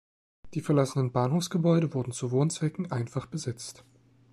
Die 0.55 0.61
verlassenen 0.61 1.11
Bahnhofsgebäude 1.11 1.93
wurden 1.93 2.11
zu 2.11 2.31
Wohnzwecken 2.31 2.91
einfach 2.91 3.27
besetzt. 3.27 3.83